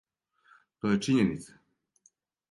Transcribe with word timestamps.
То 0.85 0.93
је 0.93 0.97
чињеница. 1.07 1.53